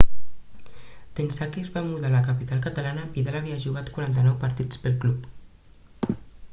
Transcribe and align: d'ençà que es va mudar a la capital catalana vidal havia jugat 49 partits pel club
d'ençà 1.17 1.47
que 1.55 1.61
es 1.65 1.69
va 1.75 1.83
mudar 1.89 2.09
a 2.13 2.15
la 2.15 2.23
capital 2.29 2.63
catalana 2.67 3.05
vidal 3.17 3.39
havia 3.41 3.61
jugat 3.67 3.93
49 3.99 4.35
partits 4.45 4.83
pel 4.87 4.99
club 5.05 6.13